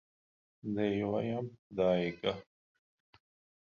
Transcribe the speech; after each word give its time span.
Dejojam, 0.77 1.51
Daiga! 1.69 2.33